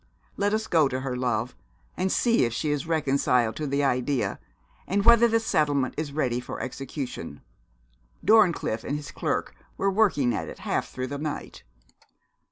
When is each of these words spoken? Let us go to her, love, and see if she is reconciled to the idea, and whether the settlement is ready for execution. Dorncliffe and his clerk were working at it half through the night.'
Let 0.35 0.51
us 0.51 0.65
go 0.65 0.87
to 0.87 1.01
her, 1.01 1.15
love, 1.15 1.55
and 1.95 2.11
see 2.11 2.43
if 2.43 2.53
she 2.53 2.71
is 2.71 2.87
reconciled 2.87 3.55
to 3.57 3.67
the 3.67 3.83
idea, 3.83 4.39
and 4.87 5.05
whether 5.05 5.27
the 5.27 5.39
settlement 5.39 5.93
is 5.95 6.11
ready 6.11 6.39
for 6.39 6.59
execution. 6.59 7.41
Dorncliffe 8.25 8.83
and 8.83 8.95
his 8.95 9.11
clerk 9.11 9.53
were 9.77 9.91
working 9.91 10.33
at 10.33 10.49
it 10.49 10.57
half 10.57 10.89
through 10.89 11.05
the 11.05 11.19
night.' 11.19 11.61